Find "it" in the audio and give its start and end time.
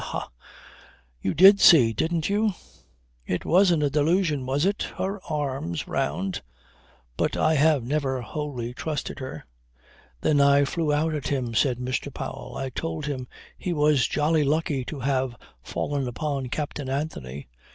3.27-3.45, 4.65-4.81